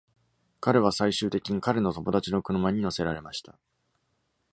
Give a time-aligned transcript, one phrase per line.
[0.61, 3.59] 彼は最終的に彼の友達の車に乗せられました。